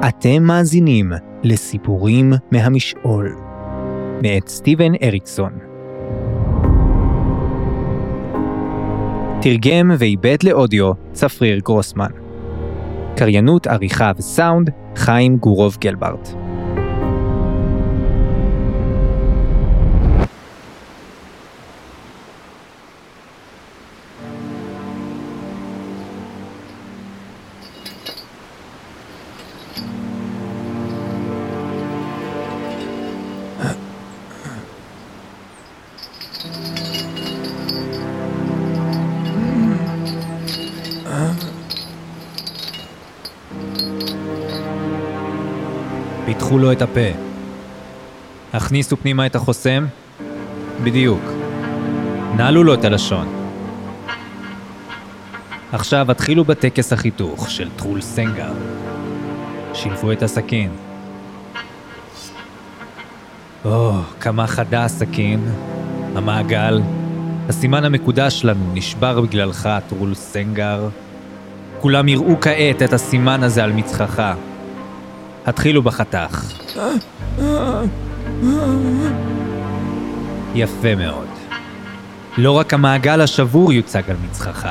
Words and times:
אתם 0.00 0.42
מאזינים 0.42 1.12
לסיפורים 1.42 2.32
מהמשעול, 2.50 3.36
מאת 4.22 4.48
סטיבן 4.48 4.92
אריקסון. 5.02 5.52
תרגם 9.40 9.90
ועיבד 9.98 10.36
לאודיו 10.42 10.92
צפריר 11.12 11.58
גרוסמן. 11.58 12.10
קריינות 13.16 13.66
עריכה 13.66 14.12
וסאונד 14.18 14.70
חיים 14.96 15.36
גורוב 15.36 15.76
גלברט. 15.80 16.45
פתחו 46.26 46.58
לו 46.58 46.72
את 46.72 46.82
הפה. 46.82 47.10
הכניסו 48.52 48.96
פנימה 48.96 49.26
את 49.26 49.36
החוסם? 49.36 49.86
בדיוק. 50.84 51.20
נעלו 52.36 52.64
לו 52.64 52.74
את 52.74 52.84
הלשון. 52.84 53.28
עכשיו 55.72 56.10
התחילו 56.10 56.44
בטקס 56.44 56.92
החיתוך 56.92 57.50
של 57.50 57.68
טרול 57.76 58.00
סנגר. 58.00 58.52
שילבו 59.74 60.12
את 60.12 60.22
הסכין. 60.22 60.70
או, 63.64 63.92
כמה 64.20 64.46
חדה 64.46 64.84
הסכין, 64.84 65.40
המעגל, 66.14 66.80
הסימן 67.48 67.84
המקודש 67.84 68.44
לנו 68.44 68.72
נשבר 68.74 69.20
בגללך, 69.20 69.68
טרול 69.88 70.14
סנגר. 70.14 70.88
כולם 71.80 72.08
יראו 72.08 72.40
כעת 72.40 72.82
את 72.82 72.92
הסימן 72.92 73.42
הזה 73.42 73.64
על 73.64 73.72
מצחך. 73.72 74.22
התחילו 75.46 75.82
בחתך. 75.82 76.52
יפה 80.54 80.94
מאוד. 80.94 81.26
לא 82.38 82.52
רק 82.52 82.74
המעגל 82.74 83.20
השבור 83.20 83.72
יוצג 83.72 84.02
על 84.10 84.16
מצחך, 84.28 84.68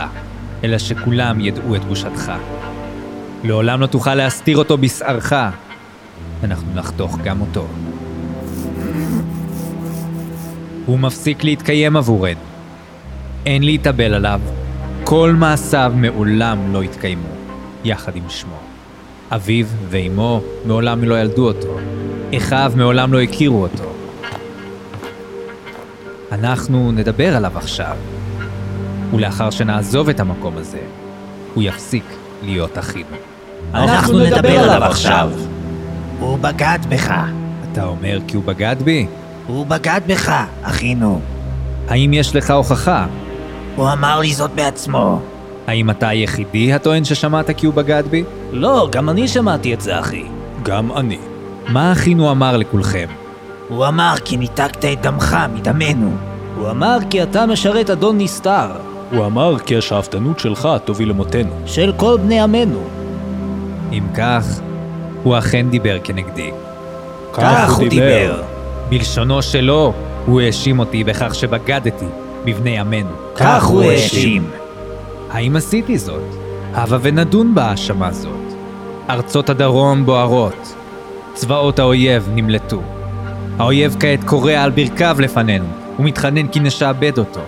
אלא 0.63 0.77
שכולם 0.77 1.39
ידעו 1.39 1.75
את 1.75 1.85
בושתך. 1.85 2.31
לעולם 3.43 3.81
לא 3.81 3.87
תוכל 3.87 4.15
להסתיר 4.15 4.57
אותו 4.57 4.77
בשערך. 4.77 5.33
אנחנו 6.43 6.73
נחתוך 6.75 7.17
גם 7.23 7.41
אותו. 7.41 7.67
הוא 10.85 10.99
מפסיק 10.99 11.43
להתקיים 11.43 11.97
עבורנו. 11.97 12.39
אין 13.45 13.63
להתאבל 13.63 14.13
עליו. 14.13 14.41
כל 15.03 15.33
מעשיו 15.37 15.93
מעולם 15.95 16.73
לא 16.73 16.81
התקיימו, 16.81 17.27
יחד 17.83 18.15
עם 18.15 18.29
שמו. 18.29 18.74
אביו 19.31 19.65
ואימו 19.89 20.41
מעולם 20.65 21.03
לא 21.03 21.21
ילדו 21.21 21.47
אותו. 21.47 21.77
אחיו 22.37 22.71
מעולם 22.75 23.13
לא 23.13 23.21
הכירו 23.21 23.61
אותו. 23.61 23.83
אנחנו 26.31 26.91
נדבר 26.91 27.35
עליו 27.35 27.57
עכשיו, 27.57 27.95
ולאחר 29.13 29.49
שנעזוב 29.49 30.09
את 30.09 30.19
המקום 30.19 30.57
הזה, 30.57 30.79
הוא 31.53 31.63
יפסיק 31.63 32.03
להיות 32.43 32.77
אחינו. 32.77 33.16
אנחנו 33.73 34.19
נדבר 34.19 34.59
עליו 34.59 34.83
עכשיו. 34.83 35.31
הוא 36.19 36.39
בגד 36.39 36.79
בך. 36.89 37.13
אתה 37.71 37.85
אומר 37.85 38.19
כי 38.27 38.35
הוא 38.35 38.44
בגד 38.44 38.75
בי? 38.83 39.07
הוא 39.47 39.66
בגד 39.66 40.01
בך, 40.07 40.33
אחינו. 40.63 41.21
האם 41.88 42.13
יש 42.13 42.35
לך 42.35 42.51
הוכחה? 42.51 43.05
הוא 43.75 43.91
אמר 43.91 44.19
לי 44.19 44.33
זאת 44.33 44.51
בעצמו. 44.51 45.21
האם 45.67 45.89
אתה 45.89 46.07
היחידי 46.07 46.73
הטוען 46.73 47.03
ששמעת 47.03 47.49
כי 47.57 47.65
הוא 47.65 47.73
בגד 47.73 48.03
בי? 48.09 48.23
לא, 48.51 48.87
גם 48.91 49.09
אני 49.09 49.27
שמעתי 49.27 49.73
את 49.73 49.81
זה, 49.81 49.99
אחי. 49.99 50.23
גם 50.63 50.91
אני. 50.91 51.17
מה 51.67 51.91
אחינו 51.91 52.31
אמר 52.31 52.57
לכולכם? 52.57 53.07
הוא 53.69 53.87
אמר 53.87 54.13
כי 54.25 54.37
ניתקת 54.37 54.85
את 54.85 55.01
דמך 55.01 55.37
מדמנו. 55.53 56.11
הוא 56.57 56.69
אמר 56.69 56.97
כי 57.09 57.23
אתה 57.23 57.45
משרת 57.45 57.89
אדון 57.89 58.17
נסתר, 58.17 58.67
הוא 59.11 59.25
אמר 59.25 59.59
כי 59.59 59.77
השאפתנות 59.77 60.39
שלך 60.39 60.69
תוביל 60.85 61.09
למותנו. 61.09 61.51
של 61.65 61.93
כל 61.97 62.17
בני 62.23 62.39
עמנו. 62.39 62.83
אם 63.91 64.03
כך, 64.13 64.59
הוא 65.23 65.37
אכן 65.37 65.69
דיבר 65.69 65.97
כנגדי. 66.03 66.51
כך 67.33 67.73
הוא 67.73 67.87
דיבר. 67.87 68.41
בלשונו 68.89 69.41
שלו, 69.41 69.93
הוא 70.25 70.41
האשים 70.41 70.79
אותי 70.79 71.03
בכך 71.03 71.35
שבגדתי 71.35 72.05
בבני 72.45 72.79
עמנו. 72.79 73.09
כך 73.35 73.63
הוא 73.63 73.83
האשים. 73.83 74.49
האם 75.35 75.56
עשיתי 75.56 75.97
זאת? 75.97 76.35
הבה 76.73 76.97
ונדון 77.01 77.56
בהאשמה 77.56 78.12
זאת. 78.12 78.53
ארצות 79.09 79.50
הדרום 79.50 80.06
בוערות. 80.06 80.75
צבאות 81.34 81.79
האויב 81.79 82.29
נמלטו. 82.35 82.81
האויב 83.59 83.95
כעת 84.00 84.24
קורע 84.24 84.63
על 84.63 84.72
ברכיו 84.72 85.18
לפנינו, 85.19 85.66
ומתחנן 86.00 86.47
כי 86.47 86.59
נשעבד 86.59 87.18
אותו. 87.18 87.40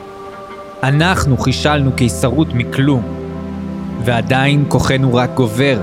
אנחנו 0.84 1.38
חישלנו 1.38 1.92
קיסרות 1.92 2.48
מכלום. 2.54 3.04
ועדיין 4.06 4.66
כוחנו 4.68 5.16
רק 5.16 5.30
גובר. 5.34 5.82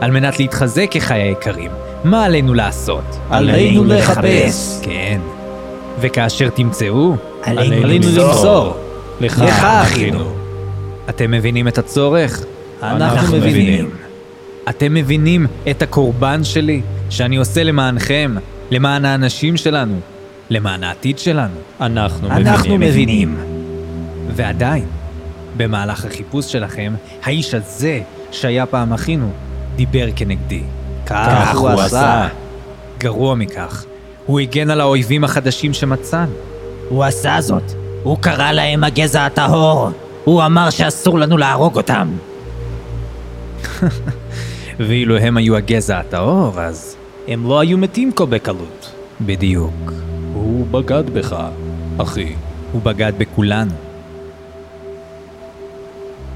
על 0.00 0.10
מנת 0.10 0.38
להתחזק, 0.38 0.96
אחי 0.96 1.14
היקרים, 1.14 1.70
מה 2.04 2.24
עלינו 2.24 2.54
לעשות? 2.54 3.18
עלינו 3.30 3.84
לחפש. 3.84 4.80
כן. 4.82 5.20
וכאשר 6.00 6.48
תמצאו, 6.50 7.14
עלינו 7.42 7.84
עלינו 7.84 8.06
למסור. 8.16 8.76
לך, 9.20 9.42
אחינו. 9.82 10.45
אתם 11.08 11.30
מבינים 11.30 11.68
את 11.68 11.78
הצורך? 11.78 12.44
אנחנו 12.82 13.36
מבינים. 13.36 13.90
אתם 14.68 14.94
מבינים 14.94 15.46
את 15.70 15.82
הקורבן 15.82 16.44
שלי, 16.44 16.80
שאני 17.10 17.36
עושה 17.36 17.62
למענכם, 17.64 18.34
למען 18.70 19.04
האנשים 19.04 19.56
שלנו, 19.56 20.00
למען 20.50 20.84
העתיד 20.84 21.18
שלנו. 21.18 21.54
אנחנו 21.80 22.30
אנחנו 22.30 22.78
מבינים. 22.78 23.36
ועדיין, 24.34 24.84
במהלך 25.56 26.04
החיפוש 26.04 26.52
שלכם, 26.52 26.94
האיש 27.22 27.54
הזה, 27.54 28.00
שהיה 28.32 28.66
פעם 28.66 28.92
אחינו, 28.92 29.30
דיבר 29.76 30.06
כנגדי. 30.16 30.62
כך 31.06 31.56
הוא 31.56 31.68
עשה. 31.68 32.28
גרוע 32.98 33.34
מכך, 33.34 33.84
הוא 34.26 34.40
הגן 34.40 34.70
על 34.70 34.80
האויבים 34.80 35.24
החדשים 35.24 35.74
שמצאנו. 35.74 36.32
הוא 36.88 37.04
עשה 37.04 37.36
זאת. 37.40 37.72
הוא 38.02 38.18
קרא 38.20 38.52
להם 38.52 38.84
הגזע 38.84 39.26
הטהור. 39.26 39.90
הוא 40.26 40.44
אמר 40.44 40.70
שאסור 40.70 41.18
לנו 41.18 41.36
להרוג 41.36 41.76
אותם. 41.76 42.08
ואילו 44.86 45.16
הם 45.16 45.36
היו 45.36 45.56
הגזע 45.56 45.98
הטהור, 45.98 46.60
אז 46.60 46.96
הם 47.28 47.48
לא 47.48 47.60
היו 47.60 47.78
מתים 47.78 48.12
כה 48.16 48.26
בקלות. 48.26 48.92
בדיוק, 49.20 49.92
הוא 50.34 50.66
בגד 50.66 51.10
בך, 51.10 51.36
אחי. 51.98 52.32
הוא 52.72 52.82
בגד 52.82 53.12
בכולנו. 53.18 53.74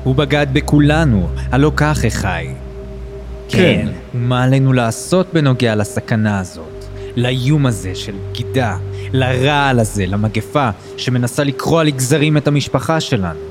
הוא 0.04 0.14
בגד 0.14 0.46
בכולנו, 0.52 1.28
הלא 1.52 1.72
כך 1.76 2.04
אחי. 2.04 2.48
כן. 3.48 3.88
ומה 4.14 4.44
עלינו 4.44 4.72
לעשות 4.72 5.26
בנוגע 5.32 5.74
לסכנה 5.74 6.40
הזאת? 6.40 6.84
לאיום 7.16 7.66
הזה 7.66 7.94
של 7.94 8.14
בגידה, 8.30 8.76
לרעל 9.12 9.78
הזה, 9.80 10.06
למגפה 10.06 10.70
שמנסה 10.96 11.44
לקרוע 11.44 11.84
לגזרים 11.84 12.36
את 12.36 12.48
המשפחה 12.48 13.00
שלנו. 13.00 13.49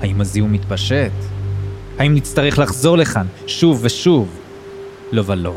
האם 0.00 0.20
הזיהום 0.20 0.52
מתפשט? 0.52 1.12
האם 1.98 2.14
נצטרך 2.14 2.58
לחזור 2.58 2.98
לכאן 2.98 3.26
שוב 3.46 3.80
ושוב? 3.82 4.28
לא 5.12 5.22
ולא. 5.26 5.54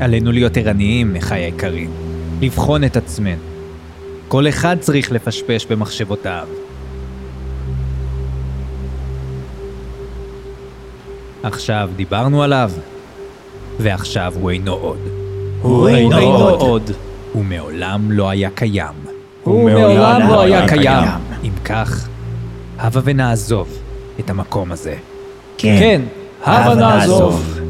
עלינו 0.00 0.32
להיות 0.32 0.56
ערניים, 0.56 1.16
אחי 1.16 1.34
היקרים. 1.34 1.90
לבחון 2.40 2.84
את 2.84 2.96
עצמנו. 2.96 3.42
כל 4.28 4.48
אחד 4.48 4.76
צריך 4.80 5.12
לפשפש 5.12 5.66
במחשבותיו. 5.66 6.48
עכשיו 11.42 11.90
דיברנו 11.96 12.42
עליו, 12.42 12.70
ועכשיו 13.78 14.32
הוא 14.40 14.50
אינו 14.50 14.72
עוד. 14.72 14.98
הוא 15.62 15.88
אינו. 15.88 16.48
עוד. 16.48 16.90
הוא 17.32 17.44
מעולם 17.44 18.10
לא 18.10 18.30
היה 18.30 18.50
קיים. 18.50 18.94
הוא 19.42 19.70
מעולם 19.70 20.28
לא 20.28 20.40
היה 20.40 20.68
קיים. 20.68 21.08
אם 21.44 21.52
כך, 21.64 22.08
הבה 22.78 23.00
ונעזוב 23.04 23.83
את 24.20 24.30
המקום 24.30 24.72
הזה. 24.72 24.94
כן. 25.58 25.76
כן, 25.78 26.02
הבה. 26.44 26.74
נעזוב. 26.74 27.60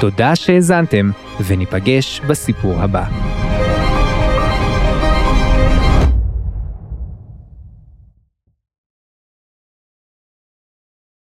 תודה 0.00 0.36
שהאזנתם, 0.36 1.10
וניפגש 1.46 2.20
בסיפור 2.20 2.74
הבא. 2.82 3.27